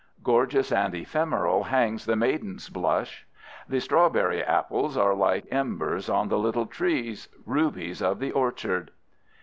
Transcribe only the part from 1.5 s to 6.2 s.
hangs the Maiden's Blush. The strawberry apples are like embers